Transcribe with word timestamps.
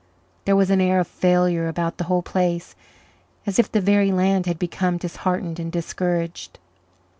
There 0.45 0.55
was 0.55 0.71
an 0.71 0.81
air 0.81 0.99
of 1.01 1.07
failure 1.07 1.67
about 1.67 1.97
the 1.99 2.05
whole 2.05 2.23
place 2.23 2.73
as 3.45 3.59
if 3.59 3.71
the 3.71 3.79
very 3.79 4.11
land 4.11 4.47
had 4.47 4.57
become 4.57 4.97
disheartened 4.97 5.59
and 5.59 5.71
discouraged. 5.71 6.57